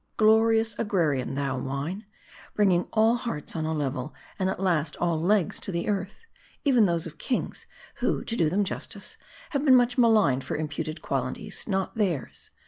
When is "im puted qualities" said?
10.57-11.67